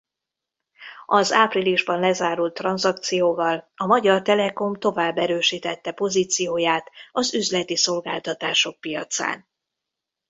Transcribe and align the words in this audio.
Az 1.05 1.31
áprilisban 1.31 1.99
lezárult 1.99 2.53
tranzakcióval 2.53 3.71
a 3.75 3.85
Magyar 3.85 4.21
Telekom 4.21 4.75
tovább 4.75 5.17
erősítette 5.17 5.91
pozícióját 5.91 6.89
az 7.11 7.33
üzleti 7.33 7.75
szolgáltatások 7.77 8.79
piacán. 8.79 9.47